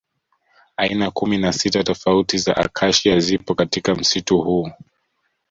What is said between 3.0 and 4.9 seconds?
zipo katika msitu huu